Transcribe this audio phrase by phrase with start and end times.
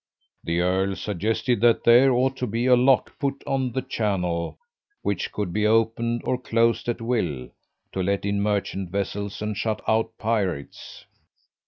[0.43, 4.57] The earl suggested that there ought to be a lock put on the channel
[5.03, 7.49] which could be opened or closed at will,
[7.91, 11.05] to let in merchant vessels and shut out pirates.